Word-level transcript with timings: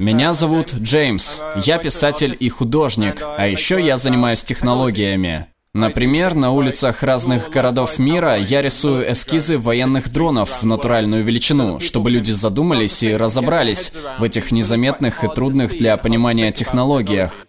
Меня 0.00 0.32
зовут 0.32 0.72
Джеймс. 0.72 1.40
Я 1.56 1.76
писатель 1.76 2.34
и 2.40 2.48
художник, 2.48 3.22
а 3.36 3.46
еще 3.46 3.78
я 3.78 3.98
занимаюсь 3.98 4.42
технологиями. 4.42 5.44
Например, 5.74 6.32
на 6.32 6.52
улицах 6.52 7.02
разных 7.02 7.50
городов 7.50 7.98
мира 7.98 8.34
я 8.34 8.62
рисую 8.62 9.12
эскизы 9.12 9.58
военных 9.58 10.10
дронов 10.10 10.62
в 10.62 10.66
натуральную 10.66 11.22
величину, 11.22 11.80
чтобы 11.80 12.10
люди 12.10 12.32
задумались 12.32 13.02
и 13.02 13.14
разобрались 13.14 13.92
в 14.18 14.22
этих 14.24 14.52
незаметных 14.52 15.22
и 15.22 15.28
трудных 15.28 15.76
для 15.76 15.98
понимания 15.98 16.50
технологиях. 16.50 17.46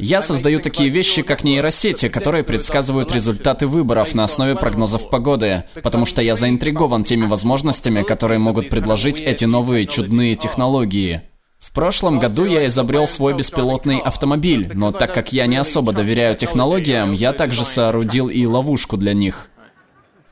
Я 0.00 0.20
создаю 0.20 0.58
такие 0.58 0.90
вещи, 0.90 1.22
как 1.22 1.44
нейросети, 1.44 2.08
которые 2.08 2.42
предсказывают 2.42 3.12
результаты 3.12 3.68
выборов 3.68 4.12
на 4.14 4.24
основе 4.24 4.56
прогнозов 4.56 5.08
погоды, 5.08 5.64
потому 5.84 6.04
что 6.04 6.20
я 6.20 6.34
заинтригован 6.34 7.04
теми 7.04 7.26
возможностями, 7.26 8.02
которые 8.02 8.38
могут 8.38 8.70
предложить 8.70 9.20
эти 9.20 9.44
новые 9.44 9.86
чудные 9.86 10.34
технологии. 10.34 11.27
В 11.58 11.72
прошлом 11.72 12.20
году 12.20 12.44
я 12.44 12.66
изобрел 12.66 13.06
свой 13.06 13.34
беспилотный 13.34 13.98
автомобиль, 13.98 14.70
но 14.74 14.92
так 14.92 15.12
как 15.12 15.32
я 15.32 15.46
не 15.46 15.56
особо 15.56 15.92
доверяю 15.92 16.36
технологиям, 16.36 17.12
я 17.12 17.32
также 17.32 17.64
соорудил 17.64 18.28
и 18.28 18.46
ловушку 18.46 18.96
для 18.96 19.12
них. 19.12 19.50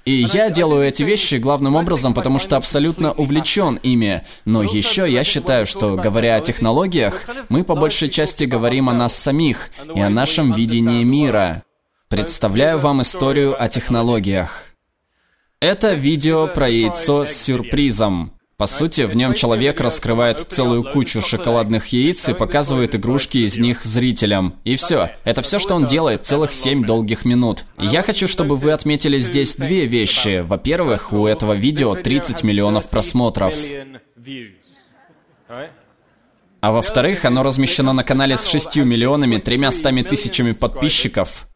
И 0.05 0.25
я 0.33 0.51
делаю 0.51 0.87
эти 0.87 1.03
вещи 1.03 1.35
главным 1.35 1.75
образом, 1.75 2.15
потому 2.15 2.39
что 2.39 2.57
абсолютно 2.57 3.11
увлечен 3.11 3.81
ими. 3.83 4.23
Но 4.45 4.63
еще 4.63 5.11
я 5.11 5.25
считаю, 5.25 5.67
что, 5.67 5.97
говоря 5.97 6.37
о 6.37 6.41
технологиях, 6.41 7.27
мы 7.49 7.65
по 7.65 7.75
большей 7.75 8.09
части 8.09 8.45
говорим 8.45 8.89
о 8.89 8.93
нас 8.95 9.17
самих 9.17 9.71
и 9.97 10.01
о 10.01 10.09
нашем 10.09 10.53
видении 10.53 11.03
мира. 11.03 11.65
Представляю 12.09 12.79
вам 12.79 13.03
историю 13.03 13.61
о 13.61 13.69
технологиях. 13.69 14.67
Это 15.59 15.95
видео 15.95 16.47
про 16.47 16.69
яйцо 16.69 17.25
с 17.25 17.33
сюрпризом. 17.33 18.36
По 18.59 18.65
сути, 18.65 19.03
в 19.03 19.15
нем 19.15 19.35
человек 19.35 19.83
раскрывает 19.83 20.41
целую 20.41 20.83
кучу 20.83 21.21
шоколадных 21.21 21.89
яиц 21.89 22.31
и 22.31 22.33
показывает 22.33 22.95
игрушки 22.95 23.37
из 23.37 23.59
них 23.59 23.85
зрителям. 23.85 24.55
И 24.65 24.77
все. 24.77 25.11
Это 25.25 25.43
все, 25.43 25.59
что 25.59 25.75
он 25.75 25.85
делает 25.85 26.25
целых 26.25 26.55
7 26.55 26.83
долгих 26.83 27.27
минут. 27.27 27.67
Я 27.79 28.01
хочу, 28.01 28.27
чтобы 28.27 28.57
вы 28.57 28.73
отметили 28.73 29.19
здесь 29.19 29.57
две 29.57 29.85
вещи. 29.85 30.41
Во-первых, 30.41 31.13
у 31.13 31.27
этого 31.27 31.53
видео 31.53 31.97
30 31.97 32.45
миллионов 32.45 32.89
просмотров. 32.89 33.55
А 36.63 36.73
во-вторых, 36.73 37.27
оно 37.27 37.43
размещено 37.43 37.93
на 37.93 38.05
канале 38.05 38.39
с 38.39 38.47
6 38.47 38.79
миллионами 38.79 39.37
300 39.37 40.03
тысячами 40.05 40.53
подписчиков 40.53 41.47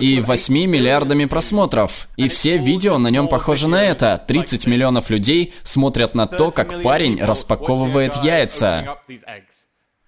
и 0.00 0.20
8 0.20 0.54
миллиардами 0.66 1.24
просмотров. 1.26 2.08
И 2.16 2.28
все 2.28 2.58
видео 2.58 2.98
на 2.98 3.08
нем 3.08 3.28
похожи 3.28 3.68
на 3.68 3.82
это. 3.82 4.22
30 4.26 4.66
миллионов 4.66 5.08
людей 5.08 5.54
смотрят 5.62 6.16
на 6.16 6.26
то, 6.26 6.50
как 6.50 6.82
парень 6.82 7.22
распаковывает 7.22 8.16
яйца. 8.24 8.98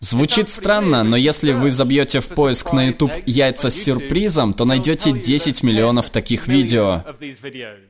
Звучит 0.01 0.49
странно, 0.49 1.03
но 1.03 1.17
если 1.17 1.53
вы 1.53 1.73
забьете 1.73 2.21
в 2.21 2.29
поиск 2.29 2.73
на 2.73 2.87
YouTube 2.87 3.13
«яйца 3.27 3.69
с 3.69 3.83
сюрпризом», 3.83 4.55
то 4.55 4.65
найдете 4.65 5.11
10 5.11 5.65
миллионов 5.65 6.11
таких 6.11 6.47
видео. 6.47 7.03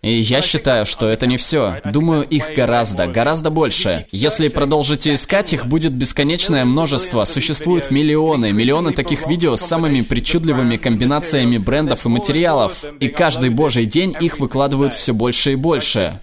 И 0.00 0.12
я 0.12 0.40
считаю, 0.40 0.86
что 0.86 1.06
это 1.06 1.26
не 1.26 1.36
все. 1.36 1.82
Думаю, 1.84 2.22
их 2.22 2.54
гораздо, 2.56 3.08
гораздо 3.08 3.50
больше. 3.50 4.06
Если 4.10 4.48
продолжите 4.48 5.12
искать, 5.12 5.52
их 5.52 5.66
будет 5.66 5.92
бесконечное 5.92 6.64
множество. 6.64 7.24
Существуют 7.24 7.90
миллионы, 7.90 8.52
миллионы 8.52 8.92
таких 8.92 9.26
видео 9.26 9.56
с 9.56 9.60
самыми 9.60 10.00
причудливыми 10.00 10.78
комбинациями 10.78 11.58
брендов 11.58 12.06
и 12.06 12.08
материалов. 12.08 12.84
И 13.00 13.08
каждый 13.08 13.50
божий 13.50 13.84
день 13.84 14.16
их 14.18 14.40
выкладывают 14.40 14.94
все 14.94 15.12
больше 15.12 15.52
и 15.52 15.56
больше. 15.56 16.18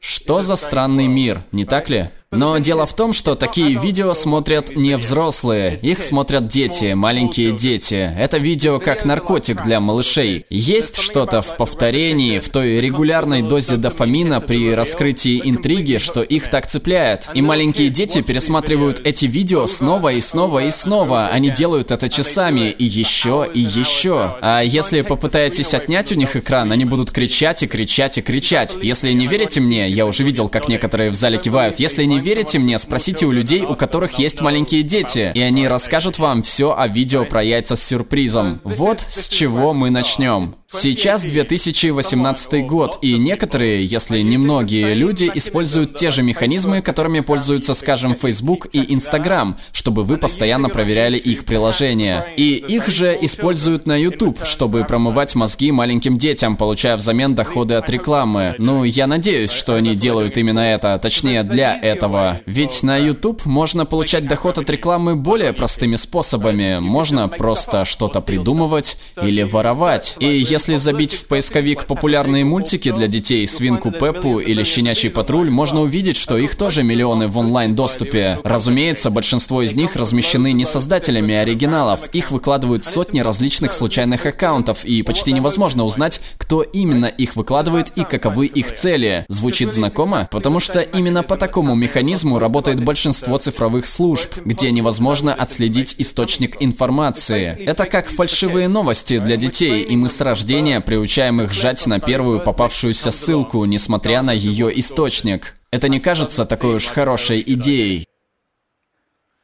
Что 0.00 0.40
за 0.40 0.56
странный 0.56 1.06
мир, 1.06 1.44
не 1.52 1.66
так 1.66 1.90
ли? 1.90 2.08
Но 2.32 2.56
дело 2.56 2.86
в 2.86 2.96
том, 2.96 3.12
что 3.12 3.34
такие 3.34 3.78
видео 3.78 4.14
смотрят 4.14 4.74
не 4.74 4.96
взрослые, 4.96 5.78
их 5.82 6.00
смотрят 6.00 6.48
дети, 6.48 6.94
маленькие 6.94 7.52
дети. 7.52 8.10
Это 8.18 8.38
видео 8.38 8.78
как 8.78 9.04
наркотик 9.04 9.62
для 9.62 9.80
малышей. 9.80 10.46
Есть 10.48 10.96
что-то 10.96 11.42
в 11.42 11.58
повторении, 11.58 12.38
в 12.38 12.48
той 12.48 12.80
регулярной 12.80 13.42
дозе 13.42 13.76
дофамина 13.76 14.40
при 14.40 14.74
раскрытии 14.74 15.42
интриги, 15.44 15.98
что 15.98 16.22
их 16.22 16.48
так 16.48 16.66
цепляет. 16.66 17.28
И 17.34 17.42
маленькие 17.42 17.90
дети 17.90 18.22
пересматривают 18.22 19.02
эти 19.04 19.26
видео 19.26 19.66
снова 19.66 20.14
и 20.14 20.20
снова 20.22 20.64
и 20.64 20.70
снова. 20.70 21.26
Они 21.26 21.50
делают 21.50 21.90
это 21.90 22.08
часами, 22.08 22.70
и 22.70 22.86
еще, 22.86 23.46
и 23.52 23.60
еще. 23.60 24.38
А 24.40 24.62
если 24.62 25.02
попытаетесь 25.02 25.74
отнять 25.74 26.10
у 26.12 26.14
них 26.14 26.34
экран, 26.34 26.72
они 26.72 26.86
будут 26.86 27.10
кричать 27.10 27.62
и 27.62 27.66
кричать 27.66 28.16
и 28.16 28.22
кричать. 28.22 28.74
Если 28.80 29.12
не 29.12 29.26
верите 29.26 29.60
мне, 29.60 29.86
я 29.90 30.06
уже 30.06 30.24
видел, 30.24 30.48
как 30.48 30.68
некоторые 30.68 31.10
в 31.10 31.14
зале 31.14 31.36
кивают. 31.36 31.78
Если 31.78 32.04
не 32.04 32.21
верите 32.22 32.58
мне, 32.58 32.78
спросите 32.78 33.26
у 33.26 33.30
людей, 33.30 33.62
у 33.62 33.76
которых 33.76 34.18
есть 34.18 34.40
маленькие 34.40 34.82
дети, 34.82 35.30
и 35.34 35.40
они 35.40 35.68
расскажут 35.68 36.18
вам 36.18 36.42
все 36.42 36.74
о 36.76 36.88
видео 36.88 37.24
про 37.24 37.42
яйца 37.42 37.76
с 37.76 37.82
сюрпризом. 37.82 38.60
Вот 38.64 39.00
с 39.00 39.28
чего 39.28 39.74
мы 39.74 39.90
начнем. 39.90 40.54
Сейчас 40.74 41.24
2018 41.24 42.66
год, 42.66 42.98
и 43.02 43.18
некоторые, 43.18 43.84
если 43.84 44.20
не 44.22 44.38
многие 44.38 44.94
люди, 44.94 45.30
используют 45.34 45.96
те 45.96 46.10
же 46.10 46.22
механизмы, 46.22 46.80
которыми 46.80 47.20
пользуются, 47.20 47.74
скажем, 47.74 48.14
Facebook 48.14 48.68
и 48.72 48.80
Instagram, 48.94 49.58
чтобы 49.72 50.02
вы 50.02 50.16
постоянно 50.16 50.70
проверяли 50.70 51.18
их 51.18 51.44
приложения. 51.44 52.26
И 52.38 52.54
их 52.54 52.88
же 52.88 53.16
используют 53.20 53.86
на 53.86 53.96
YouTube, 53.96 54.38
чтобы 54.46 54.84
промывать 54.84 55.34
мозги 55.34 55.70
маленьким 55.70 56.16
детям, 56.16 56.56
получая 56.56 56.96
взамен 56.96 57.34
доходы 57.34 57.74
от 57.74 57.90
рекламы. 57.90 58.54
Ну, 58.56 58.84
я 58.84 59.06
надеюсь, 59.06 59.52
что 59.52 59.74
они 59.74 59.94
делают 59.94 60.38
именно 60.38 60.60
это, 60.60 60.98
точнее 60.98 61.42
для 61.42 61.78
этого. 61.78 62.40
Ведь 62.46 62.82
на 62.82 62.96
YouTube 62.96 63.44
можно 63.44 63.84
получать 63.84 64.26
доход 64.26 64.56
от 64.56 64.70
рекламы 64.70 65.16
более 65.16 65.52
простыми 65.52 65.96
способами. 65.96 66.78
Можно 66.78 67.28
просто 67.28 67.84
что-то 67.84 68.22
придумывать 68.22 68.96
или 69.22 69.42
воровать. 69.42 70.16
И 70.18 70.26
если 70.26 70.61
если 70.62 70.76
забить 70.76 71.14
в 71.14 71.26
поисковик 71.26 71.86
популярные 71.86 72.44
мультики 72.44 72.92
для 72.92 73.08
детей, 73.08 73.44
Свинку 73.48 73.90
Пеппу 73.90 74.38
или 74.38 74.62
Щенячий 74.62 75.10
патруль, 75.10 75.50
можно 75.50 75.80
увидеть, 75.80 76.16
что 76.16 76.38
их 76.38 76.54
тоже 76.54 76.84
миллионы 76.84 77.26
в 77.26 77.36
онлайн-доступе. 77.36 78.38
Разумеется, 78.44 79.10
большинство 79.10 79.62
из 79.62 79.74
них 79.74 79.96
размещены 79.96 80.52
не 80.52 80.64
создателями 80.64 81.34
оригиналов. 81.34 82.08
Их 82.12 82.30
выкладывают 82.30 82.84
сотни 82.84 83.18
различных 83.18 83.72
случайных 83.72 84.24
аккаунтов, 84.24 84.84
и 84.84 85.02
почти 85.02 85.32
невозможно 85.32 85.82
узнать, 85.82 86.20
кто 86.36 86.62
именно 86.62 87.06
их 87.06 87.34
выкладывает 87.34 87.90
и 87.96 88.04
каковы 88.04 88.46
их 88.46 88.72
цели. 88.72 89.24
Звучит 89.26 89.72
знакомо? 89.72 90.28
Потому 90.30 90.60
что 90.60 90.78
именно 90.78 91.24
по 91.24 91.36
такому 91.36 91.74
механизму 91.74 92.38
работает 92.38 92.84
большинство 92.84 93.36
цифровых 93.36 93.84
служб, 93.84 94.30
где 94.44 94.70
невозможно 94.70 95.34
отследить 95.34 95.96
источник 95.98 96.62
информации. 96.62 97.56
Это 97.66 97.84
как 97.86 98.08
фальшивые 98.08 98.68
новости 98.68 99.18
для 99.18 99.36
детей, 99.36 99.82
и 99.82 99.96
мы 99.96 100.08
с 100.08 100.20
рождения 100.20 100.51
рождения 100.52 100.82
приучаем 100.82 101.40
их 101.40 101.50
жать 101.54 101.86
на 101.86 101.98
первую 101.98 102.38
попавшуюся 102.38 103.10
ссылку, 103.10 103.64
несмотря 103.64 104.20
на 104.20 104.32
ее 104.32 104.68
источник. 104.78 105.54
Это 105.70 105.88
не 105.88 105.98
кажется 105.98 106.44
такой 106.44 106.74
уж 106.74 106.88
хорошей 106.88 107.42
идеей. 107.46 108.06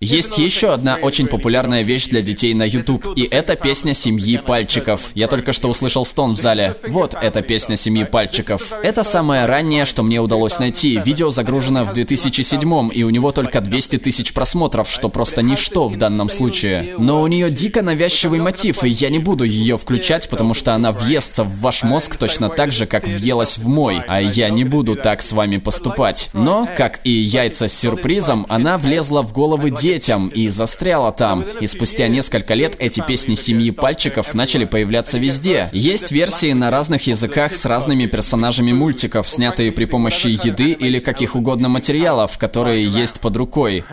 Есть 0.00 0.38
еще 0.38 0.72
одна 0.72 0.94
очень 0.94 1.26
популярная 1.26 1.82
вещь 1.82 2.06
для 2.06 2.22
детей 2.22 2.54
на 2.54 2.62
YouTube, 2.62 3.04
и 3.16 3.24
это 3.24 3.56
песня 3.56 3.94
«Семьи 3.94 4.36
пальчиков». 4.36 5.10
Я 5.16 5.26
только 5.26 5.52
что 5.52 5.68
услышал 5.68 6.04
стон 6.04 6.36
в 6.36 6.38
зале. 6.38 6.76
Вот 6.86 7.16
эта 7.20 7.42
песня 7.42 7.74
«Семьи 7.74 8.04
пальчиков». 8.04 8.72
Это 8.84 9.02
самое 9.02 9.46
раннее, 9.46 9.84
что 9.84 10.04
мне 10.04 10.20
удалось 10.20 10.60
найти. 10.60 11.00
Видео 11.04 11.30
загружено 11.30 11.84
в 11.84 11.92
2007 11.92 12.90
и 12.92 13.02
у 13.02 13.10
него 13.10 13.32
только 13.32 13.60
200 13.60 13.96
тысяч 13.96 14.32
просмотров, 14.32 14.88
что 14.88 15.08
просто 15.08 15.42
ничто 15.42 15.88
в 15.88 15.96
данном 15.96 16.28
случае. 16.28 16.94
Но 16.96 17.20
у 17.20 17.26
нее 17.26 17.50
дико 17.50 17.82
навязчивый 17.82 18.38
мотив, 18.38 18.84
и 18.84 18.88
я 18.88 19.08
не 19.10 19.18
буду 19.18 19.42
ее 19.42 19.78
включать, 19.78 20.30
потому 20.30 20.54
что 20.54 20.74
она 20.74 20.92
въестся 20.92 21.42
в 21.42 21.58
ваш 21.58 21.82
мозг 21.82 22.16
точно 22.16 22.50
так 22.50 22.70
же, 22.70 22.86
как 22.86 23.08
въелась 23.08 23.58
в 23.58 23.66
мой, 23.66 24.00
а 24.06 24.22
я 24.22 24.48
не 24.50 24.62
буду 24.62 24.94
так 24.94 25.22
с 25.22 25.32
вами 25.32 25.56
поступать. 25.56 26.30
Но, 26.34 26.68
как 26.76 27.00
и 27.02 27.10
яйца 27.10 27.66
с 27.66 27.76
сюрпризом, 27.76 28.46
она 28.48 28.78
влезла 28.78 29.22
в 29.22 29.32
головы 29.32 29.70
детей, 29.70 29.87
детям 29.88 30.28
и 30.28 30.48
застряла 30.48 31.12
там. 31.12 31.42
И 31.60 31.66
спустя 31.66 32.08
несколько 32.08 32.52
лет 32.52 32.76
эти 32.78 33.02
песни 33.06 33.34
семьи 33.34 33.70
пальчиков 33.70 34.34
начали 34.34 34.66
появляться 34.66 35.18
везде. 35.18 35.70
Есть 35.72 36.12
версии 36.12 36.52
на 36.52 36.70
разных 36.70 37.06
языках 37.06 37.54
с 37.54 37.64
разными 37.64 38.04
персонажами 38.04 38.72
мультиков, 38.72 39.26
снятые 39.26 39.72
при 39.72 39.86
помощи 39.86 40.28
еды 40.28 40.72
или 40.72 40.98
каких 40.98 41.36
угодно 41.36 41.70
материалов, 41.70 42.36
которые 42.36 42.84
есть 42.84 43.20
под 43.20 43.36
рукой. 43.36 43.84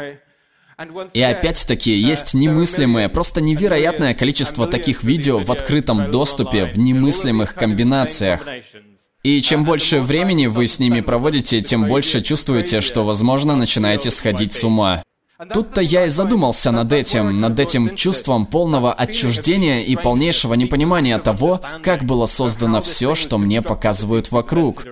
И 1.14 1.22
опять-таки 1.22 1.94
есть 1.94 2.34
немыслимое, 2.34 3.08
просто 3.08 3.40
невероятное 3.40 4.14
количество 4.14 4.68
таких 4.68 5.04
видео 5.04 5.40
в 5.40 5.50
открытом 5.50 6.12
доступе 6.12 6.66
в 6.66 6.78
немыслимых 6.78 7.56
комбинациях. 7.56 8.46
И 9.24 9.42
чем 9.42 9.64
больше 9.64 10.02
времени 10.02 10.48
вы 10.48 10.68
с 10.68 10.78
ними 10.80 11.00
проводите, 11.00 11.62
тем 11.62 11.88
больше 11.88 12.22
чувствуете, 12.22 12.82
что, 12.82 13.06
возможно, 13.06 13.56
начинаете 13.56 14.12
сходить 14.12 14.52
с 14.52 14.64
ума. 14.66 15.02
Тут-то 15.54 15.82
я 15.82 16.06
и 16.06 16.10
задумался 16.10 16.72
над 16.72 16.94
этим, 16.94 17.42
над 17.42 17.60
этим 17.60 17.96
чувством 17.96 18.46
полного 18.46 18.94
отчуждения 18.94 19.82
и 19.82 19.96
полнейшего 19.96 20.54
непонимания 20.54 21.18
того, 21.20 21.60
как 21.84 22.06
было 22.06 22.26
создано 22.26 22.82
все, 22.82 23.16
что 23.16 23.38
мне 23.38 23.62
показывают 23.62 24.32
вокруг. 24.32 24.86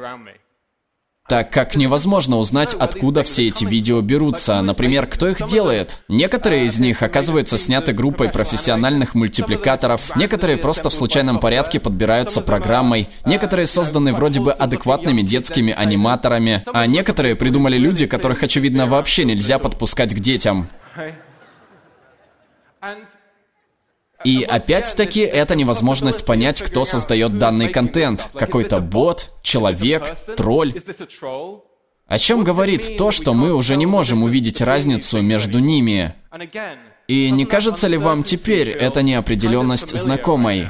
Так 1.27 1.51
как 1.51 1.75
невозможно 1.75 2.37
узнать, 2.37 2.73
откуда 2.73 3.23
все 3.23 3.47
эти 3.47 3.63
видео 3.63 4.01
берутся. 4.01 4.61
Например, 4.61 5.07
кто 5.07 5.29
их 5.29 5.43
делает. 5.45 6.03
Некоторые 6.09 6.65
из 6.65 6.79
них, 6.79 7.01
оказывается, 7.01 7.57
сняты 7.57 7.93
группой 7.93 8.29
профессиональных 8.29 9.15
мультипликаторов, 9.15 10.15
некоторые 10.17 10.57
просто 10.57 10.89
в 10.89 10.93
случайном 10.93 11.39
порядке 11.39 11.79
подбираются 11.79 12.41
программой, 12.41 13.09
некоторые 13.25 13.67
созданы 13.67 14.13
вроде 14.13 14.41
бы 14.41 14.51
адекватными 14.51 15.21
детскими 15.21 15.71
аниматорами, 15.71 16.61
а 16.73 16.85
некоторые 16.87 17.35
придумали 17.35 17.77
люди, 17.77 18.05
которых, 18.05 18.43
очевидно, 18.43 18.85
вообще 18.85 19.23
нельзя 19.23 19.59
подпускать 19.59 20.13
к 20.13 20.19
детям. 20.19 20.67
И 24.23 24.43
опять-таки 24.43 25.21
это 25.21 25.55
невозможность 25.55 26.25
понять, 26.25 26.61
кто 26.61 26.85
создает 26.85 27.37
данный 27.37 27.69
контент. 27.69 28.29
Какой-то 28.33 28.79
бот, 28.79 29.31
человек, 29.41 30.17
тролль. 30.37 30.73
О 32.07 32.19
чем 32.19 32.43
говорит 32.43 32.97
то, 32.97 33.11
что 33.11 33.33
мы 33.33 33.53
уже 33.53 33.75
не 33.75 33.85
можем 33.85 34.23
увидеть 34.23 34.61
разницу 34.61 35.21
между 35.21 35.59
ними? 35.59 36.13
И 37.07 37.31
не 37.31 37.45
кажется 37.45 37.87
ли 37.87 37.97
вам 37.97 38.23
теперь 38.23 38.69
эта 38.69 39.01
неопределенность 39.01 39.97
знакомой? 39.97 40.69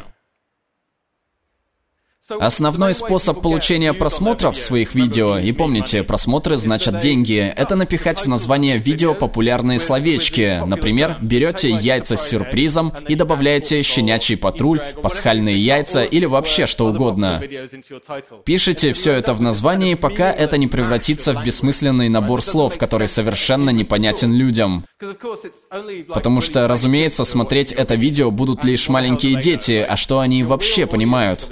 Основной 2.29 2.93
способ 2.93 3.41
получения 3.41 3.91
просмотров 3.91 4.55
своих 4.55 4.95
видео, 4.95 5.37
и 5.37 5.51
помните, 5.51 6.03
просмотры 6.03 6.55
значат 6.55 6.99
деньги, 7.01 7.53
это 7.53 7.75
напихать 7.75 8.19
в 8.19 8.27
название 8.27 8.77
видео 8.77 9.13
популярные 9.13 9.77
словечки. 9.77 10.61
Например, 10.65 11.17
берете 11.21 11.69
яйца 11.69 12.15
с 12.15 12.29
сюрпризом 12.29 12.93
и 13.09 13.15
добавляете 13.15 13.83
щенячий 13.83 14.37
патруль, 14.37 14.79
пасхальные 15.01 15.57
яйца 15.57 16.03
или 16.03 16.23
вообще 16.23 16.65
что 16.65 16.87
угодно. 16.87 17.41
Пишите 18.45 18.93
все 18.93 19.11
это 19.11 19.33
в 19.33 19.41
названии, 19.41 19.95
пока 19.95 20.31
это 20.31 20.57
не 20.57 20.67
превратится 20.67 21.33
в 21.33 21.43
бессмысленный 21.43 22.07
набор 22.07 22.41
слов, 22.41 22.77
который 22.77 23.09
совершенно 23.09 23.71
непонятен 23.71 24.33
людям. 24.33 24.85
Потому 26.07 26.39
что, 26.39 26.69
разумеется, 26.69 27.25
смотреть 27.25 27.73
это 27.73 27.95
видео 27.95 28.31
будут 28.31 28.63
лишь 28.63 28.87
маленькие 28.87 29.35
дети, 29.35 29.85
а 29.85 29.97
что 29.97 30.21
они 30.21 30.45
вообще 30.45 30.85
понимают? 30.85 31.49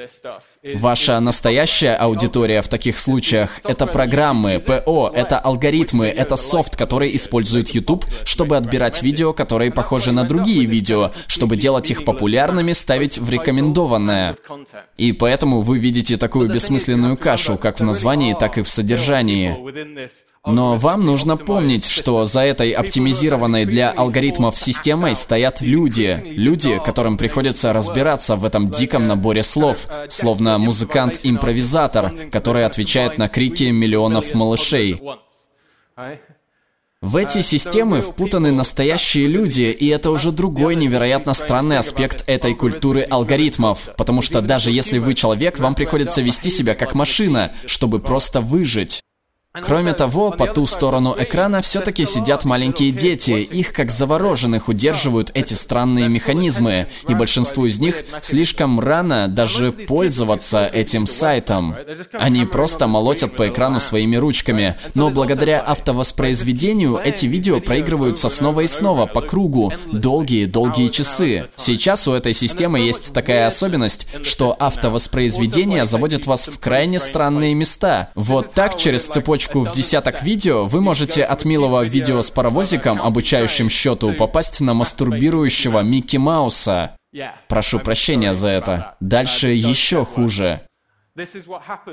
Ваша 0.64 1.20
настоящая 1.20 1.96
аудитория 1.96 2.62
в 2.62 2.68
таких 2.68 2.96
случаях— 2.96 3.60
это 3.64 3.88
программы, 3.88 4.60
ПО, 4.60 5.12
это 5.14 5.40
алгоритмы, 5.40 6.06
это 6.06 6.36
софт, 6.36 6.76
который 6.76 7.16
использует 7.16 7.70
YouTube, 7.70 8.06
чтобы 8.26 8.58
отбирать 8.58 9.02
видео, 9.02 9.34
которые 9.34 9.72
похожи 9.72 10.12
на 10.12 10.24
другие 10.24 10.66
видео, 10.66 11.12
чтобы 11.26 11.56
делать 11.56 11.90
их 11.90 12.06
популярными, 12.06 12.74
ставить 12.74 13.18
в 13.18 13.28
рекомендованное. 13.32 14.36
И 14.98 15.14
поэтому 15.14 15.62
вы 15.62 15.80
видите 15.80 16.16
такую 16.18 16.48
бессмысленную 16.54 17.18
кашу, 17.18 17.58
как 17.58 17.80
в 17.80 17.84
названии, 17.84 18.36
так 18.40 18.60
и 18.60 18.62
в 18.62 18.70
содержании. 18.70 19.58
Но 20.46 20.76
вам 20.76 21.06
нужно 21.06 21.38
помнить, 21.38 21.86
что 21.86 22.26
за 22.26 22.42
этой 22.42 22.72
оптимизированной 22.72 23.66
для 23.66 23.92
алгоритмов 23.92 24.58
системой 24.58 25.16
стоят 25.16 25.62
люди. 25.62 26.20
Люди, 26.26 26.82
которым 26.84 27.18
приходится 27.18 27.74
разбираться 27.74 28.36
в 28.36 28.44
этом 28.44 28.72
диком 28.72 29.08
наборе 29.08 29.44
слов, 29.44 29.88
словно 30.10 30.58
музыкант-импровизатор, 30.58 32.30
который 32.32 32.66
отвечает 32.66 33.20
на 33.20 33.30
крики 33.30 33.66
миллионов 33.66 34.34
малышей. 34.34 35.00
В 37.02 37.16
эти 37.16 37.42
системы 37.42 38.02
впутаны 38.02 38.52
настоящие 38.52 39.28
люди, 39.28 39.76
и 39.80 39.88
это 39.88 40.10
уже 40.10 40.32
другой 40.32 40.76
невероятно 40.76 41.34
странный 41.34 41.78
аспект 41.78 42.24
этой 42.28 42.56
культуры 42.56 43.02
алгоритмов. 43.02 43.90
Потому 43.96 44.22
что 44.22 44.42
даже 44.42 44.72
если 44.72 44.98
вы 44.98 45.14
человек, 45.14 45.60
вам 45.60 45.76
приходится 45.76 46.22
вести 46.22 46.50
себя 46.50 46.74
как 46.74 46.96
машина, 46.96 47.54
чтобы 47.66 48.00
просто 48.00 48.42
выжить. 48.42 49.02
Кроме 49.54 49.92
того, 49.92 50.32
по 50.32 50.48
ту 50.48 50.66
сторону 50.66 51.14
экрана 51.20 51.60
все-таки 51.62 52.06
сидят 52.06 52.46
маленькие 52.46 52.92
дети. 52.92 53.32
Их 53.32 53.74
как 53.74 53.92
завороженных 53.92 54.70
удерживают 54.70 55.30
эти 55.34 55.56
странные 55.56 56.08
механизмы, 56.08 56.88
и 57.10 57.14
большинству 57.14 57.66
из 57.66 57.78
них 57.82 58.06
слишком 58.22 58.80
рано 58.80 59.28
даже 59.28 59.74
пользоваться 59.74 60.70
этим 60.72 61.06
сайтом. 61.06 61.76
Они 62.14 62.46
просто 62.46 62.88
молотят 62.88 63.36
по 63.36 63.50
экрану 63.50 63.82
своими 63.82 64.16
ручками, 64.16 64.78
но 64.94 65.10
благодаря 65.10 65.60
автовоспроизведению 65.60 66.98
эти 67.04 67.26
видео 67.26 67.60
проигрываются 67.60 68.30
снова 68.30 68.62
и 68.62 68.68
снова 68.68 69.06
по 69.06 69.20
кругу 69.20 69.74
долгие-долгие 69.92 70.88
часы. 70.88 71.50
Сейчас 71.58 72.08
у 72.08 72.14
этой 72.14 72.32
системы 72.32 72.80
есть 72.80 73.14
такая 73.14 73.48
особенность, 73.48 74.08
что 74.24 74.56
автовоспроизведение 74.58 75.86
заводит 75.86 76.26
вас 76.26 76.48
в 76.48 76.58
крайне 76.58 77.00
странные 77.00 77.54
места. 77.54 78.12
Вот 78.16 78.54
так 78.54 78.78
через 78.78 79.08
цепочку 79.08 79.41
цепочку 79.42 79.62
в 79.62 79.72
десяток 79.72 80.22
видео, 80.22 80.66
вы 80.66 80.82
можете 80.82 81.24
от 81.24 81.46
милого 81.46 81.84
видео 81.84 82.22
с 82.22 82.30
паровозиком, 82.30 83.02
обучающим 83.02 83.70
счету, 83.70 84.14
попасть 84.14 84.62
на 84.62 84.74
мастурбирующего 84.74 85.82
Микки 85.82 86.18
Мауса. 86.18 86.96
Прошу 87.48 87.80
прощения 87.80 88.34
за 88.34 88.50
это. 88.50 88.96
Дальше 89.00 89.50
еще 89.50 90.06
хуже. 90.06 90.62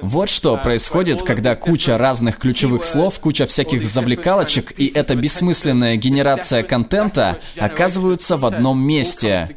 Вот 0.00 0.28
что 0.28 0.56
происходит, 0.58 1.22
когда 1.22 1.56
куча 1.56 1.98
разных 1.98 2.38
ключевых 2.38 2.84
слов, 2.84 3.18
куча 3.18 3.46
всяких 3.46 3.84
завлекалочек 3.84 4.78
и 4.78 4.86
эта 4.86 5.16
бессмысленная 5.16 5.96
генерация 5.96 6.62
контента 6.62 7.38
оказываются 7.56 8.36
в 8.36 8.46
одном 8.46 8.80
месте. 8.80 9.48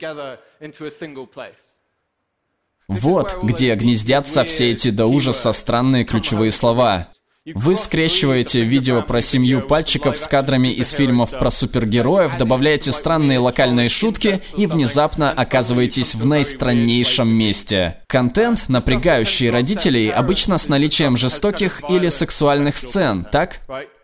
Вот 2.87 3.37
где 3.43 3.75
гнездятся 3.75 4.43
все 4.43 4.71
эти 4.71 4.89
до 4.89 5.05
ужаса 5.05 5.53
странные 5.53 6.05
ключевые 6.05 6.51
слова. 6.51 7.07
Вы 7.55 7.75
скрещиваете 7.75 8.61
видео 8.61 9.01
про 9.01 9.19
семью 9.19 9.63
пальчиков 9.63 10.15
с 10.15 10.27
кадрами 10.27 10.67
из 10.67 10.91
фильмов 10.91 11.31
про 11.31 11.49
супергероев, 11.49 12.37
добавляете 12.37 12.91
странные 12.91 13.39
локальные 13.39 13.89
шутки 13.89 14.43
и 14.55 14.67
внезапно 14.67 15.31
оказываетесь 15.31 16.13
в 16.13 16.23
наистраннейшем 16.23 17.27
месте. 17.27 17.97
Контент, 18.05 18.65
напрягающий 18.69 19.49
родителей, 19.49 20.09
обычно 20.09 20.59
с 20.59 20.69
наличием 20.69 21.17
жестоких 21.17 21.81
или 21.89 22.09
сексуальных 22.09 22.77
сцен, 22.77 23.25
так? 23.31 23.61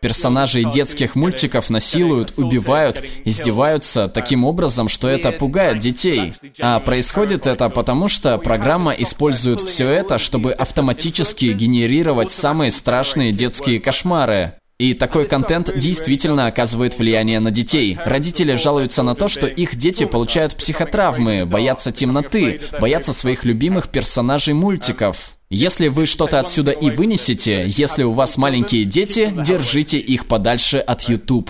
Персонажей 0.08 0.64
детских 0.64 1.16
мультиков 1.16 1.70
насилуют, 1.70 2.32
убивают, 2.38 3.04
издеваются 3.26 4.08
таким 4.08 4.46
образом, 4.46 4.88
что 4.88 5.10
это 5.10 5.34
пугает 5.34 5.80
детей. 5.80 6.34
А 6.62 6.80
происходит 6.80 7.46
это 7.46 7.68
потому, 7.68 8.08
что 8.08 8.38
программа 8.38 8.94
использует 8.94 9.60
все 9.60 9.90
это, 9.90 10.18
чтобы 10.18 10.54
автоматически 10.54 11.48
генерировать 11.48 12.32
самые 12.32 12.72
страшные 12.72 13.34
детские 13.34 13.82
кошмары. 13.82 14.54
И 14.80 14.94
такой 14.94 15.28
контент 15.28 15.78
действительно 15.78 16.48
оказывает 16.48 16.98
влияние 16.98 17.42
на 17.42 17.52
детей. 17.52 17.98
Родители 18.06 18.56
жалуются 18.56 19.04
на 19.04 19.14
то, 19.14 19.28
что 19.28 19.46
их 19.46 19.76
дети 19.76 20.06
получают 20.06 20.56
психотравмы, 20.56 21.46
боятся 21.46 21.92
темноты, 21.92 22.62
боятся 22.80 23.12
своих 23.12 23.44
любимых 23.44 23.90
персонажей 23.90 24.54
мультиков. 24.54 25.37
Если 25.50 25.88
вы 25.88 26.06
что-то 26.06 26.40
отсюда 26.40 26.72
и 26.72 26.92
вынесете, 26.92 27.64
если 27.68 28.04
у 28.04 28.12
вас 28.12 28.38
маленькие 28.38 28.84
дети, 28.84 29.34
держите 29.34 29.98
их 29.98 30.28
подальше 30.28 30.78
от 30.78 31.04
YouTube. 31.04 31.50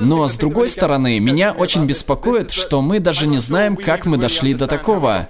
Но 0.00 0.28
с 0.28 0.38
другой 0.38 0.68
стороны, 0.68 1.18
меня 1.18 1.52
очень 1.52 1.86
беспокоит, 1.86 2.52
что 2.52 2.80
мы 2.82 3.00
даже 3.00 3.26
не 3.26 3.38
знаем, 3.38 3.76
как 3.76 4.06
мы 4.06 4.16
дошли 4.16 4.54
до 4.54 4.68
такого. 4.68 5.28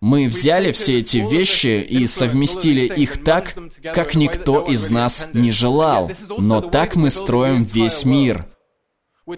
Мы 0.00 0.28
взяли 0.28 0.72
все 0.72 0.98
эти 0.98 1.18
вещи 1.18 1.82
и 1.82 2.06
совместили 2.06 2.86
их 2.86 3.22
так, 3.22 3.54
как 3.94 4.14
никто 4.14 4.62
из 4.62 4.88
нас 4.88 5.28
не 5.34 5.52
желал. 5.52 6.10
Но 6.38 6.60
так 6.62 6.96
мы 6.96 7.10
строим 7.10 7.62
весь 7.62 8.04
мир. 8.04 8.46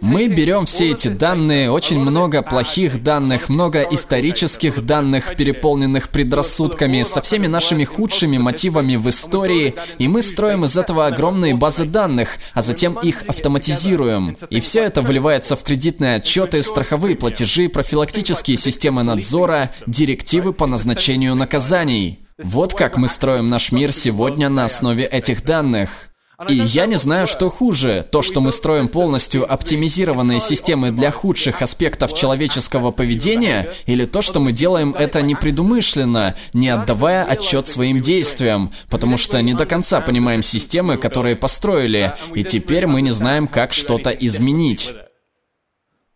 Мы 0.03 0.29
берем 0.29 0.67
все 0.67 0.91
эти 0.91 1.09
данные, 1.09 1.71
очень 1.71 1.99
много 1.99 2.43
плохих 2.43 3.03
данных, 3.03 3.49
много 3.49 3.81
исторических 3.81 4.85
данных, 4.85 5.35
переполненных 5.35 6.11
предрассудками, 6.11 7.05
со 7.05 7.23
всеми 7.23 7.47
нашими 7.47 7.85
худшими 7.85 8.37
мотивами 8.37 8.97
в 8.97 9.09
истории, 9.09 9.77
и 9.97 10.07
мы 10.07 10.21
строим 10.21 10.67
из 10.67 10.77
этого 10.77 11.07
огромные 11.07 11.55
базы 11.55 11.87
данных, 11.87 12.37
а 12.53 12.61
затем 12.61 12.99
их 12.99 13.23
автоматизируем. 13.29 14.37
И 14.51 14.61
все 14.61 14.85
это 14.85 15.01
выливается 15.01 15.57
в 15.57 15.63
кредитные 15.63 16.17
отчеты, 16.17 16.63
страховые 16.63 17.17
платежи, 17.17 17.71
профилактические 17.71 18.59
системы 18.59 19.03
надзора, 19.05 19.71
директивы 19.87 20.53
по 20.53 20.67
назначению 20.67 21.35
наказаний. 21.35 22.19
Вот 22.37 22.75
как 22.75 22.99
мы 22.99 23.09
строим 23.09 23.49
наш 23.49 23.73
мир 23.73 23.91
сегодня 23.93 24.51
на 24.51 24.67
основе 24.67 25.05
этих 25.05 25.45
данных. 25.45 26.08
И 26.49 26.55
я 26.55 26.87
не 26.87 26.95
знаю, 26.95 27.27
что 27.27 27.51
хуже, 27.51 28.07
то, 28.13 28.23
что 28.23 28.41
мы 28.41 28.53
строим 28.53 28.87
полностью 28.87 29.53
оптимизированные 29.53 30.39
системы 30.39 30.93
для 30.93 31.11
худших 31.11 31.63
аспектов 31.63 32.15
человеческого 32.15 32.93
поведения, 32.93 33.73
или 33.87 34.05
то, 34.05 34.23
что 34.23 34.39
мы 34.39 34.53
делаем 34.53 34.95
это 34.97 35.21
непредумышленно, 35.21 36.37
не 36.53 36.69
отдавая 36.69 37.25
отчет 37.25 37.67
своим 37.67 38.01
действиям, 38.01 38.71
потому 38.89 39.17
что 39.17 39.43
не 39.43 39.55
до 39.55 39.67
конца 39.67 40.01
понимаем 40.01 40.43
системы, 40.43 40.97
которые 40.97 41.35
построили, 41.35 42.15
и 42.33 42.45
теперь 42.45 42.87
мы 42.87 43.03
не 43.03 43.11
знаем, 43.11 43.49
как 43.49 43.73
что-то 43.73 44.11
изменить. 44.11 44.93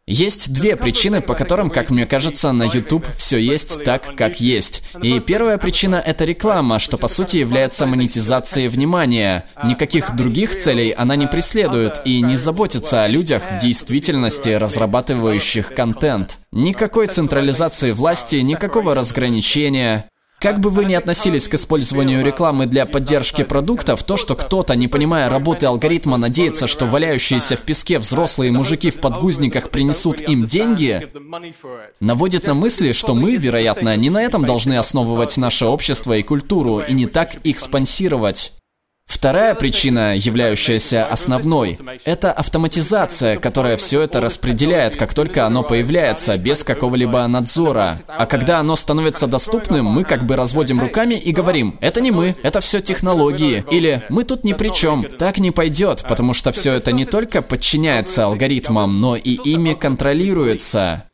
Есть 0.07 0.53
две 0.53 0.75
причины, 0.75 1.21
по 1.21 1.35
которым, 1.35 1.71
как 1.71 1.91
мне 1.91 2.07
кажется, 2.07 2.51
на 2.51 2.65
YouTube 2.65 3.07
все 3.17 3.39
есть 3.39 3.85
так, 3.85 4.17
как 4.17 4.41
есть. 4.41 4.83
И 5.01 5.21
первая 5.21 5.59
причина— 5.59 6.03
это 6.07 6.25
реклама, 6.25 6.81
что 6.81 6.99
по 6.99 7.07
сути 7.07 7.37
является 7.37 7.87
монетизацией 7.87 8.67
внимания. 8.67 9.45
Никаких 9.63 10.17
других 10.17 10.57
целей 10.57 10.91
она 10.91 11.15
не 11.15 11.29
преследует 11.29 12.01
и 12.05 12.21
не 12.21 12.35
заботится 12.35 13.05
о 13.05 13.09
людях 13.09 13.45
в 13.49 13.59
действительности, 13.59 14.49
разрабатывающих 14.49 15.73
контент. 15.73 16.41
Никакой 16.51 17.07
централизации 17.07 17.93
власти, 17.93 18.37
никакого 18.37 18.97
разграничения. 18.97 20.09
Как 20.43 20.59
бы 20.59 20.71
вы 20.71 20.87
ни 20.87 20.95
относились 20.95 21.47
к 21.47 21.55
использованию 21.55 22.25
рекламы 22.25 22.67
для 22.67 22.85
поддержки 22.85 23.45
продуктов, 23.45 24.03
то, 24.03 24.17
что 24.17 24.35
кто-то, 24.35 24.75
не 24.75 24.89
понимая 24.89 25.31
работы 25.31 25.67
алгоритма, 25.67 26.17
надеется, 26.17 26.67
что 26.67 26.87
валяющиеся 26.87 27.55
в 27.55 27.63
песке 27.63 28.01
взрослые 28.01 28.51
мужики 28.51 28.91
в 28.91 28.99
подгузниках 28.99 29.71
принесут 29.71 30.21
им 30.21 30.45
деньги, 30.45 31.09
наводит 32.01 32.45
на 32.45 32.55
мысли, 32.55 32.91
что 32.91 33.15
мы, 33.15 33.37
вероятно, 33.37 33.97
не 33.97 34.11
на 34.11 34.21
этом 34.21 34.45
должны 34.45 34.77
основывать 34.79 35.37
наше 35.37 35.67
общество 35.67 36.17
и 36.19 36.25
культуру, 36.25 36.81
и 36.81 36.93
не 36.93 37.07
так 37.07 37.37
их 37.45 37.61
спонсировать. 37.61 38.53
Вторая 39.13 39.55
причина, 39.55 40.17
являющаяся 40.17 41.05
основной, 41.05 41.79
это 42.07 42.33
автоматизация, 42.33 43.37
которая 43.37 43.77
все 43.77 44.01
это 44.01 44.23
распределяет, 44.23 44.97
как 44.97 45.13
только 45.13 45.45
оно 45.45 45.63
появляется, 45.63 46.39
без 46.39 46.65
какого-либо 46.65 47.27
надзора. 47.27 48.01
А 48.09 48.25
когда 48.25 48.59
оно 48.59 48.75
становится 48.75 49.27
доступным, 49.27 49.85
мы 49.85 50.05
как 50.05 50.25
бы 50.25 50.35
разводим 50.35 50.81
руками 50.81 51.15
и 51.15 51.31
говорим, 51.31 51.77
это 51.83 52.01
не 52.01 52.11
мы, 52.11 52.37
это 52.43 52.61
все 52.61 52.81
технологии. 52.81 53.63
Или 53.71 54.03
мы 54.09 54.25
тут 54.25 54.45
ни 54.45 54.55
при 54.55 54.71
чем. 54.71 55.07
Так 55.19 55.39
не 55.39 55.51
пойдет, 55.51 56.05
потому 56.09 56.33
что 56.33 56.51
все 56.51 56.73
это 56.73 56.91
не 56.91 57.05
только 57.05 57.43
подчиняется 57.43 58.25
алгоритмам, 58.25 58.99
но 58.99 59.15
и 59.15 59.33
ими 59.33 59.75
контролируется. 59.75 61.05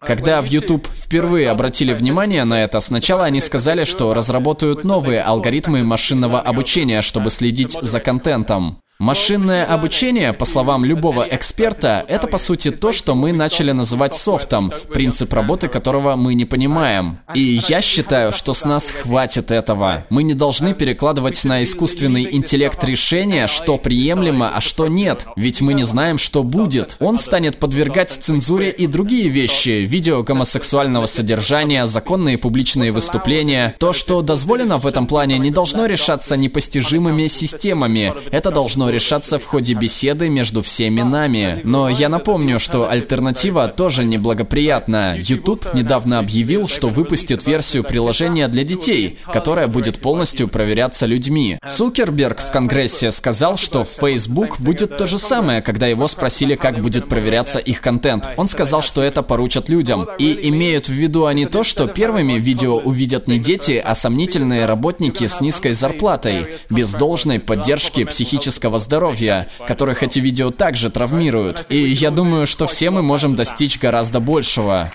Когда 0.00 0.40
в 0.40 0.46
YouTube 0.46 0.86
впервые 0.86 1.50
обратили 1.50 1.92
внимание 1.92 2.44
на 2.44 2.64
это, 2.64 2.80
сначала 2.80 3.24
они 3.24 3.40
сказали, 3.40 3.84
что 3.84 4.14
разработают 4.14 4.82
новые 4.82 5.20
алгоритмы 5.20 5.84
машинного 5.84 6.40
обучения, 6.40 7.02
чтобы 7.02 7.28
следить 7.28 7.76
за 7.80 8.00
контентом. 8.00 8.78
Машинное 9.00 9.64
обучение, 9.64 10.34
по 10.34 10.44
словам 10.44 10.84
любого 10.84 11.22
эксперта, 11.22 12.04
это 12.06 12.26
по 12.26 12.36
сути 12.36 12.70
то, 12.70 12.92
что 12.92 13.14
мы 13.14 13.32
начали 13.32 13.72
называть 13.72 14.14
софтом, 14.14 14.70
принцип 14.92 15.32
работы 15.32 15.68
которого 15.68 16.16
мы 16.16 16.34
не 16.34 16.44
понимаем. 16.44 17.18
И 17.34 17.62
я 17.66 17.80
считаю, 17.80 18.30
что 18.30 18.52
с 18.52 18.66
нас 18.66 18.90
хватит 18.90 19.52
этого. 19.52 20.04
Мы 20.10 20.22
не 20.22 20.34
должны 20.34 20.74
перекладывать 20.74 21.42
на 21.44 21.62
искусственный 21.62 22.28
интеллект 22.30 22.84
решения, 22.84 23.46
что 23.46 23.78
приемлемо, 23.78 24.52
а 24.54 24.60
что 24.60 24.86
нет, 24.86 25.26
ведь 25.34 25.62
мы 25.62 25.72
не 25.72 25.84
знаем, 25.84 26.18
что 26.18 26.42
будет. 26.42 26.98
Он 27.00 27.16
станет 27.16 27.58
подвергать 27.58 28.10
цензуре 28.10 28.68
и 28.68 28.86
другие 28.86 29.30
вещи, 29.30 29.86
видео 29.88 30.22
гомосексуального 30.22 31.06
содержания, 31.06 31.86
законные 31.86 32.36
публичные 32.36 32.92
выступления. 32.92 33.74
То, 33.78 33.94
что 33.94 34.20
дозволено 34.20 34.76
в 34.76 34.86
этом 34.86 35.06
плане, 35.06 35.38
не 35.38 35.50
должно 35.50 35.86
решаться 35.86 36.36
непостижимыми 36.36 37.28
системами. 37.28 38.12
Это 38.30 38.50
должно 38.50 38.89
решаться 38.90 39.38
в 39.38 39.44
ходе 39.44 39.74
беседы 39.74 40.28
между 40.28 40.62
всеми 40.62 41.02
нами. 41.02 41.60
Но 41.64 41.88
я 41.88 42.08
напомню, 42.08 42.58
что 42.58 42.90
альтернатива 42.90 43.68
тоже 43.68 44.04
неблагоприятна. 44.04 45.16
YouTube 45.18 45.72
недавно 45.74 46.18
объявил, 46.18 46.68
что 46.68 46.88
выпустит 46.88 47.46
версию 47.46 47.84
приложения 47.84 48.48
для 48.48 48.64
детей, 48.64 49.18
которая 49.32 49.68
будет 49.68 50.00
полностью 50.00 50.48
проверяться 50.48 51.06
людьми. 51.06 51.58
Цукерберг 51.70 52.40
в 52.40 52.50
Конгрессе 52.50 53.12
сказал, 53.12 53.56
что 53.56 53.84
в 53.84 53.88
Facebook 53.88 54.60
будет 54.60 54.96
то 54.96 55.06
же 55.06 55.18
самое, 55.18 55.62
когда 55.62 55.86
его 55.86 56.08
спросили, 56.08 56.56
как 56.56 56.80
будет 56.80 57.08
проверяться 57.08 57.58
их 57.58 57.80
контент. 57.80 58.28
Он 58.36 58.46
сказал, 58.46 58.82
что 58.82 59.02
это 59.02 59.22
поручат 59.22 59.68
людям. 59.68 60.08
И 60.18 60.48
имеют 60.48 60.88
в 60.88 60.92
виду 60.92 61.26
они 61.26 61.46
то, 61.46 61.62
что 61.62 61.86
первыми 61.86 62.34
видео 62.34 62.76
увидят 62.76 63.28
не 63.28 63.38
дети, 63.38 63.82
а 63.84 63.94
сомнительные 63.94 64.66
работники 64.66 65.26
с 65.26 65.40
низкой 65.40 65.72
зарплатой, 65.72 66.56
без 66.68 66.92
должной 66.94 67.38
поддержки 67.38 68.04
психического 68.04 68.78
здоровья, 68.80 69.48
которых 69.66 70.02
эти 70.02 70.18
видео 70.18 70.50
также 70.50 70.90
травмируют. 70.90 71.66
И 71.68 71.78
я 71.78 72.10
думаю, 72.10 72.46
что 72.46 72.66
все 72.66 72.90
мы 72.90 73.02
можем 73.02 73.36
достичь 73.36 73.78
гораздо 73.78 74.18
большего. 74.18 74.92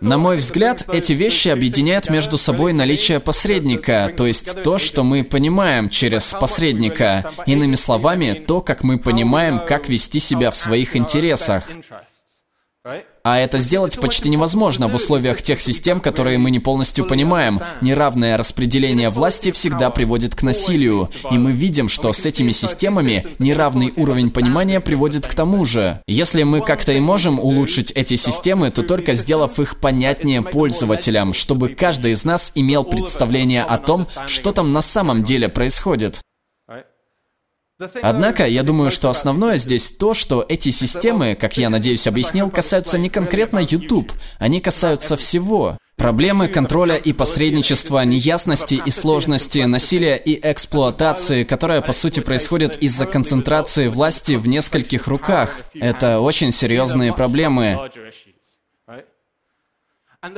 На 0.00 0.16
мой 0.16 0.38
взгляд, 0.38 0.86
эти 0.88 1.12
вещи 1.12 1.48
объединяют 1.48 2.08
между 2.08 2.38
собой 2.38 2.72
наличие 2.72 3.20
посредника, 3.20 4.10
то 4.16 4.26
есть 4.26 4.62
то, 4.62 4.78
что 4.78 5.04
мы 5.04 5.24
понимаем 5.24 5.90
через 5.90 6.32
посредника. 6.32 7.30
Иными 7.44 7.74
словами, 7.74 8.32
то, 8.32 8.62
как 8.62 8.82
мы 8.82 8.98
понимаем, 8.98 9.58
как 9.58 9.90
вести 9.90 10.20
себя 10.20 10.50
в 10.50 10.56
своих 10.56 10.96
интересах. 10.96 11.68
А 13.22 13.38
это 13.38 13.58
сделать 13.60 13.98
почти 13.98 14.28
невозможно 14.28 14.88
в 14.88 14.94
условиях 14.94 15.40
тех 15.40 15.58
систем, 15.58 16.02
которые 16.02 16.36
мы 16.36 16.50
не 16.50 16.60
полностью 16.60 17.06
понимаем. 17.06 17.58
Неравное 17.80 18.36
распределение 18.36 19.08
власти 19.08 19.52
всегда 19.52 19.88
приводит 19.88 20.34
к 20.34 20.42
насилию. 20.42 21.08
И 21.30 21.38
мы 21.38 21.52
видим, 21.52 21.88
что 21.88 22.12
с 22.12 22.26
этими 22.26 22.52
системами 22.52 23.26
неравный 23.38 23.94
уровень 23.96 24.30
понимания 24.30 24.80
приводит 24.80 25.26
к 25.26 25.32
тому 25.32 25.64
же. 25.64 26.02
Если 26.06 26.42
мы 26.42 26.60
как-то 26.60 26.92
и 26.92 27.00
можем 27.00 27.40
улучшить 27.40 27.90
эти 27.92 28.16
системы, 28.16 28.70
то 28.70 28.82
только 28.82 29.14
сделав 29.14 29.58
их 29.58 29.80
понятнее 29.80 30.42
пользователям, 30.42 31.32
чтобы 31.32 31.70
каждый 31.70 32.12
из 32.12 32.26
нас 32.26 32.52
имел 32.54 32.84
представление 32.84 33.62
о 33.62 33.78
том, 33.78 34.06
что 34.26 34.52
там 34.52 34.74
на 34.74 34.82
самом 34.82 35.22
деле 35.22 35.48
происходит. 35.48 36.20
Однако, 38.02 38.46
я 38.46 38.62
думаю, 38.62 38.90
что 38.90 39.10
основное 39.10 39.58
здесь 39.58 39.90
то, 39.90 40.14
что 40.14 40.44
эти 40.48 40.70
системы, 40.70 41.34
как 41.34 41.56
я 41.56 41.70
надеюсь 41.70 42.06
объяснил, 42.06 42.48
касаются 42.48 42.98
не 42.98 43.08
конкретно 43.08 43.58
YouTube, 43.58 44.12
они 44.38 44.60
касаются 44.60 45.16
всего. 45.16 45.76
Проблемы 45.96 46.48
контроля 46.48 46.96
и 46.96 47.12
посредничества, 47.12 48.04
неясности 48.04 48.80
и 48.84 48.90
сложности, 48.90 49.60
насилия 49.60 50.16
и 50.16 50.38
эксплуатации, 50.42 51.44
которая 51.44 51.80
по 51.82 51.92
сути 51.92 52.20
происходит 52.20 52.76
из-за 52.76 53.06
концентрации 53.06 53.88
власти 53.88 54.32
в 54.32 54.48
нескольких 54.48 55.06
руках. 55.06 55.62
Это 55.74 56.20
очень 56.20 56.52
серьезные 56.52 57.12
проблемы. 57.12 57.90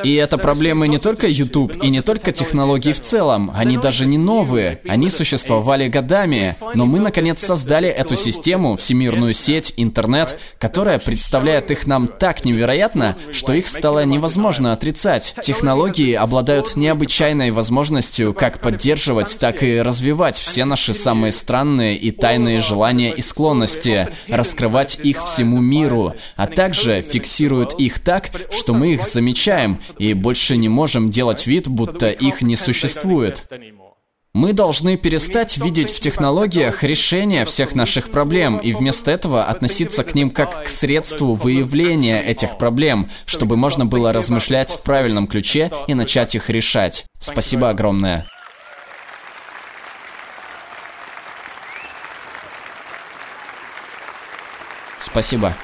И 0.04 0.14
это 0.14 0.38
проблемы 0.38 0.88
не 0.88 0.98
только 0.98 1.26
YouTube 1.26 1.82
и 1.82 1.88
не 1.88 2.02
только 2.02 2.32
технологий 2.32 2.92
в 2.92 3.00
целом. 3.00 3.50
Они 3.54 3.76
даже 3.76 4.06
не 4.06 4.18
новые. 4.18 4.80
Они 4.88 5.08
существовали 5.08 5.88
годами. 5.88 6.56
Но 6.74 6.86
мы, 6.86 7.00
наконец, 7.00 7.44
создали 7.44 7.88
эту 7.88 8.16
систему, 8.16 8.76
всемирную 8.76 9.34
сеть, 9.34 9.74
интернет, 9.76 10.38
которая 10.58 10.98
представляет 10.98 11.70
их 11.70 11.86
нам 11.86 12.08
так 12.08 12.44
невероятно, 12.44 13.16
что 13.32 13.52
их 13.52 13.68
стало 13.68 14.04
невозможно 14.04 14.72
отрицать. 14.72 15.34
Технологии 15.42 16.14
обладают 16.14 16.76
необычайной 16.76 17.50
возможностью 17.50 18.34
как 18.34 18.60
поддерживать, 18.60 19.38
так 19.38 19.62
и 19.62 19.80
развивать 19.80 20.36
все 20.36 20.64
наши 20.64 20.94
самые 20.94 21.32
странные 21.32 21.96
и 21.96 22.10
тайные 22.10 22.60
желания 22.60 23.12
и 23.12 23.22
склонности, 23.22 24.08
раскрывать 24.28 24.98
их 25.02 25.24
всему 25.24 25.60
миру, 25.60 26.14
а 26.36 26.46
также 26.46 27.02
фиксируют 27.02 27.74
их 27.78 27.98
так, 28.00 28.30
что 28.50 28.74
мы 28.74 28.94
их 28.94 29.04
замечаем, 29.04 29.75
и 29.99 30.14
больше 30.14 30.56
не 30.56 30.68
можем 30.68 31.11
делать 31.11 31.47
вид, 31.47 31.68
будто 31.68 32.09
их 32.09 32.42
не 32.42 32.56
существует. 32.56 33.47
Мы 34.37 34.52
должны 34.52 34.99
перестать 34.99 35.56
видеть 35.56 35.90
в 35.90 35.99
технологиях 35.99 36.85
решение 36.85 37.47
всех 37.47 37.75
наших 37.75 38.11
проблем 38.11 38.59
и 38.59 38.75
вместо 38.75 39.11
этого 39.11 39.45
относиться 39.45 40.04
к 40.04 40.14
ним 40.14 40.30
как 40.30 40.64
к 40.64 40.68
средству 40.68 41.33
выявления 41.33 42.21
этих 42.21 42.59
проблем, 42.59 43.09
чтобы 43.25 43.56
можно 43.56 43.87
было 43.87 44.12
размышлять 44.12 44.71
в 44.71 44.83
правильном 44.83 45.26
ключе 45.26 45.71
и 45.87 45.95
начать 45.95 46.35
их 46.35 46.50
решать. 46.50 47.06
Спасибо 47.18 47.71
огромное. 47.71 48.26
Спасибо. 54.99 55.54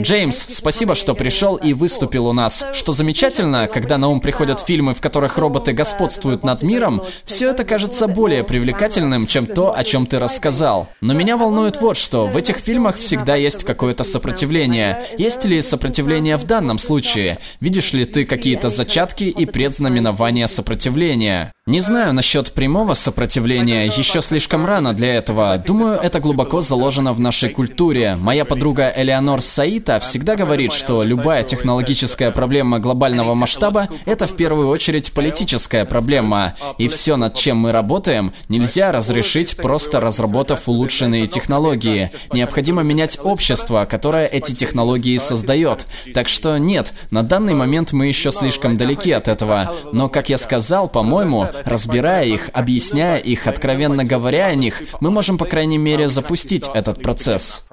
Джеймс, 0.00 0.36
спасибо, 0.48 0.94
что 0.94 1.14
пришел 1.14 1.56
и 1.56 1.72
выступил 1.72 2.26
у 2.26 2.32
нас. 2.32 2.64
Что 2.72 2.92
замечательно, 2.92 3.68
когда 3.68 3.98
на 3.98 4.08
ум 4.08 4.20
приходят 4.20 4.60
фильмы, 4.60 4.94
в 4.94 5.00
которых 5.00 5.38
роботы 5.38 5.72
господствуют 5.72 6.42
над 6.42 6.62
миром, 6.62 7.02
все 7.24 7.50
это 7.50 7.64
кажется 7.64 8.08
более 8.08 8.44
привлекательным, 8.44 9.26
чем 9.26 9.46
то, 9.46 9.76
о 9.76 9.84
чем 9.84 10.06
ты 10.06 10.18
рассказал. 10.18 10.88
Но 11.00 11.14
меня 11.14 11.36
волнует 11.36 11.80
вот 11.80 11.96
что. 11.96 12.26
В 12.26 12.36
этих 12.36 12.56
фильмах 12.56 12.96
всегда 12.96 13.36
есть 13.36 13.64
какое-то 13.64 14.04
сопротивление. 14.04 15.02
Есть 15.18 15.44
ли 15.44 15.62
сопротивление 15.62 16.36
в 16.36 16.44
данном 16.44 16.78
случае? 16.78 17.38
Видишь 17.60 17.92
ли 17.92 18.04
ты 18.04 18.24
какие-то 18.24 18.68
зачатки 18.68 19.24
и 19.24 19.46
предзнаменования 19.46 20.46
сопротивления? 20.46 21.52
Не 21.66 21.80
знаю 21.80 22.12
насчет 22.12 22.52
прямого 22.52 22.92
сопротивления, 22.92 23.86
еще 23.86 24.20
слишком 24.20 24.66
рано 24.66 24.92
для 24.92 25.14
этого. 25.14 25.62
Думаю, 25.66 25.98
это 25.98 26.20
глубоко 26.20 26.60
заложено 26.60 27.14
в 27.14 27.20
нашей 27.20 27.48
культуре. 27.48 28.16
Моя 28.16 28.44
подруга 28.44 28.92
Элеонор 28.94 29.40
Саид 29.40 29.83
Аита 29.84 30.00
всегда 30.00 30.34
говорит, 30.34 30.72
что 30.72 31.02
любая 31.02 31.42
технологическая 31.42 32.30
проблема 32.30 32.78
глобального 32.78 33.34
масштаба– 33.34 33.88
это 34.06 34.26
в 34.26 34.34
первую 34.34 34.68
очередь 34.68 35.12
политическая 35.12 35.84
проблема. 35.84 36.54
И 36.78 36.88
все, 36.88 37.16
над 37.16 37.34
чем 37.34 37.58
мы 37.58 37.70
работаем, 37.70 38.32
нельзя 38.48 38.92
разрешить, 38.92 39.58
просто 39.58 40.00
разработав 40.00 40.70
улучшенные 40.70 41.26
технологии. 41.26 42.10
Необходимо 42.32 42.82
менять 42.82 43.18
общество, 43.22 43.84
которое 43.84 44.26
эти 44.26 44.52
технологии 44.52 45.18
создает. 45.18 45.86
Так 46.14 46.28
что 46.28 46.56
нет, 46.56 46.94
на 47.10 47.22
данный 47.22 47.52
момент 47.52 47.92
мы 47.92 48.06
еще 48.06 48.30
слишком 48.30 48.78
далеки 48.78 49.12
от 49.12 49.28
этого. 49.28 49.74
Но, 49.92 50.08
как 50.08 50.30
я 50.30 50.38
сказал, 50.38 50.88
по-моему, 50.88 51.46
разбирая 51.66 52.24
их, 52.24 52.48
объясняя 52.54 53.18
их, 53.18 53.46
откровенно 53.46 54.02
говоря 54.02 54.46
о 54.46 54.54
них, 54.54 54.82
мы 55.00 55.10
можем, 55.10 55.36
по 55.36 55.44
крайней 55.44 55.76
мере, 55.76 56.08
запустить 56.08 56.70
этот 56.72 57.02
процесс. 57.02 57.64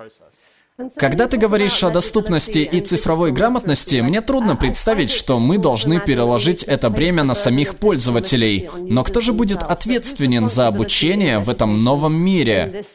Когда 0.96 1.28
ты 1.28 1.38
говоришь 1.38 1.84
о 1.84 1.90
доступности 1.90 2.60
и 2.60 2.80
цифровой 2.80 3.32
грамотности, 3.32 3.98
мне 3.98 4.22
трудно 4.22 4.56
представить, 4.56 5.10
что 5.10 5.40
мы 5.40 5.58
должны 5.58 6.00
переложить 6.00 6.64
это 6.64 6.90
бремя 6.90 7.24
на 7.24 7.34
самих 7.34 7.76
пользователей. 7.78 8.70
Но 8.78 9.04
кто 9.04 9.20
же 9.20 9.34
будет 9.34 9.64
ответственен 9.64 10.48
за 10.48 10.68
обучение 10.68 11.40
в 11.40 11.50
этом 11.50 11.84
новом 11.84 12.14
мире? 12.14 12.86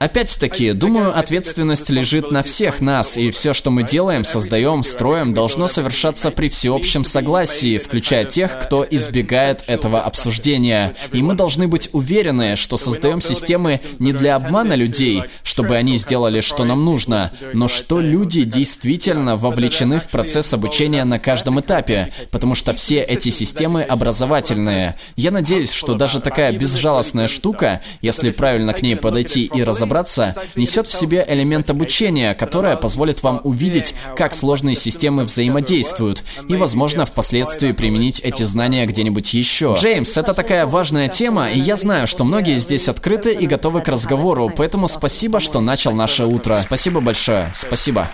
Опять-таки, 0.00 0.72
думаю, 0.72 1.16
ответственность 1.16 1.88
лежит 1.88 2.32
на 2.32 2.42
всех 2.42 2.80
нас, 2.80 3.16
и 3.16 3.30
все, 3.30 3.52
что 3.52 3.70
мы 3.70 3.84
делаем, 3.84 4.24
создаем, 4.24 4.82
строим, 4.82 5.32
должно 5.32 5.68
совершаться 5.68 6.32
при 6.32 6.48
всеобщем 6.48 7.04
согласии, 7.04 7.78
включая 7.78 8.24
тех, 8.24 8.58
кто 8.58 8.84
избегает 8.90 9.62
этого 9.68 10.00
обсуждения. 10.00 10.96
И 11.12 11.22
мы 11.22 11.34
должны 11.34 11.68
быть 11.68 11.90
уверены, 11.92 12.56
что 12.56 12.76
создаем 12.76 13.20
системы 13.20 13.80
не 14.00 14.12
для 14.12 14.34
обмана 14.34 14.74
людей, 14.74 15.22
чтобы 15.44 15.76
они 15.76 15.96
сделали, 15.96 16.40
что 16.40 16.64
нам 16.64 16.84
нужно, 16.84 17.30
но 17.52 17.68
что 17.68 18.00
люди 18.00 18.42
действительно 18.42 19.36
вовлечены 19.36 20.00
в 20.00 20.08
процесс 20.08 20.52
обучения 20.52 21.04
на 21.04 21.20
каждом 21.20 21.60
этапе, 21.60 22.12
потому 22.32 22.56
что 22.56 22.72
все 22.72 23.00
эти 23.00 23.28
системы 23.28 23.82
образовательные. 23.82 24.96
Я 25.14 25.30
надеюсь, 25.30 25.72
что 25.72 25.94
даже 25.94 26.20
такая 26.20 26.50
безжалостная 26.50 27.28
штука, 27.28 27.80
если 28.00 28.32
правильно 28.32 28.72
к 28.72 28.82
ней 28.82 28.96
подойти 29.04 29.50
и 29.54 29.62
разобраться, 29.62 30.34
несет 30.56 30.86
в 30.86 30.92
себе 30.92 31.22
элемент 31.28 31.68
обучения, 31.68 32.32
которое 32.32 32.74
позволит 32.78 33.22
вам 33.22 33.42
увидеть, 33.44 33.94
как 34.16 34.34
сложные 34.34 34.76
системы 34.76 35.24
взаимодействуют, 35.24 36.24
и, 36.48 36.56
возможно, 36.56 37.04
впоследствии 37.04 37.72
применить 37.72 38.20
эти 38.20 38.44
знания 38.44 38.86
где-нибудь 38.86 39.34
еще. 39.34 39.76
Джеймс, 39.78 40.16
это 40.16 40.32
такая 40.32 40.64
важная 40.64 41.08
тема, 41.08 41.50
и 41.50 41.60
я 41.60 41.76
знаю, 41.76 42.06
что 42.06 42.24
многие 42.24 42.58
здесь 42.58 42.88
открыты 42.88 43.34
и 43.34 43.46
готовы 43.46 43.82
к 43.82 43.88
разговору, 43.88 44.50
поэтому 44.56 44.88
спасибо, 44.88 45.38
что 45.38 45.60
начал 45.60 45.92
наше 45.92 46.24
утро. 46.24 46.54
Спасибо 46.54 47.02
большое. 47.02 47.50
Спасибо. 47.52 48.08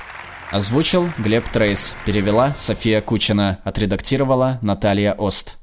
Озвучил 0.50 1.08
Глеб 1.18 1.48
Трейс, 1.48 1.94
перевела 2.04 2.52
София 2.56 3.00
Кучина, 3.00 3.58
отредактировала 3.62 4.58
Наталья 4.60 5.12
Ост. 5.12 5.56